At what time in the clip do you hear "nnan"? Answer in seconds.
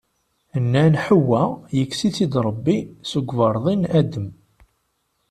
0.63-0.93